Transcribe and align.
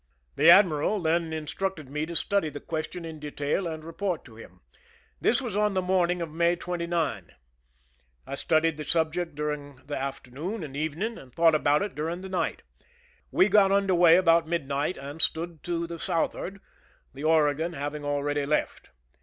The 0.35 0.49
admiral 0.49 0.99
then 0.99 1.31
instructed 1.31 1.87
me 1.87 2.07
to 2.07 2.15
study 2.15 2.49
the 2.49 2.59
ques 2.59 2.87
tion 2.91 3.05
in 3.05 3.19
detail 3.19 3.67
and 3.67 3.83
report 3.83 4.25
to 4.25 4.35
him. 4.35 4.61
This 5.19 5.43
was 5.43 5.55
on 5.55 5.75
the 5.75 5.79
morning 5.83 6.23
of 6.23 6.31
May 6.31 6.55
29. 6.55 7.35
I 8.25 8.33
studied 8.33 8.77
the 8.77 8.83
subject 8.83 9.35
during 9.35 9.75
the 9.85 9.95
afternoon 9.95 10.63
and 10.63 10.75
evening, 10.75 11.19
and 11.19 11.31
thought 11.31 11.53
about 11.53 11.83
it 11.83 11.93
during 11.93 12.21
the 12.21 12.29
night. 12.29 12.63
We 13.29 13.47
got 13.47 13.71
under 13.71 13.93
way 13.93 14.17
about 14.17 14.47
mid 14.47 14.67
night, 14.67 14.97
and 14.97 15.21
stood 15.21 15.61
to 15.65 15.85
the 15.85 15.99
southward, 15.99 16.61
the 17.13 17.23
Oregon 17.23 17.73
hav 17.73 17.93
ing 17.93 18.03
already 18.03 18.47
left. 18.47 18.89